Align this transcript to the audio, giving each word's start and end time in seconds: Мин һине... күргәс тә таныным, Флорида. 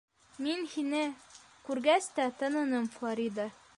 Мин 0.45 0.63
һине... 0.71 1.01
күргәс 1.67 2.09
тә 2.17 2.29
таныным, 2.41 2.89
Флорида. 2.99 3.47